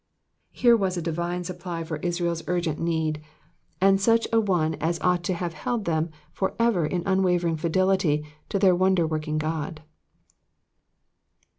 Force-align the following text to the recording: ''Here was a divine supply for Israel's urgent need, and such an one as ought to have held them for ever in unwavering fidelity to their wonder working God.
''Here 0.51 0.75
was 0.75 0.97
a 0.97 1.01
divine 1.03 1.43
supply 1.43 1.83
for 1.83 1.97
Israel's 1.97 2.41
urgent 2.47 2.79
need, 2.79 3.21
and 3.79 4.01
such 4.01 4.27
an 4.33 4.45
one 4.45 4.73
as 4.81 4.99
ought 5.01 5.21
to 5.25 5.35
have 5.35 5.53
held 5.53 5.85
them 5.85 6.09
for 6.33 6.55
ever 6.57 6.87
in 6.87 7.03
unwavering 7.05 7.55
fidelity 7.57 8.25
to 8.49 8.57
their 8.57 8.73
wonder 8.75 9.05
working 9.05 9.37
God. 9.37 9.83